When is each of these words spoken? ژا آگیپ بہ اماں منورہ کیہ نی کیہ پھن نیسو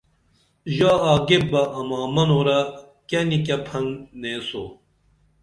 ژا 0.75 0.91
آگیپ 1.13 1.43
بہ 1.51 1.61
اماں 1.77 2.07
منورہ 2.13 2.59
کیہ 3.07 3.21
نی 3.29 3.37
کیہ 3.45 3.57
پھن 3.65 3.85
نیسو 4.21 4.63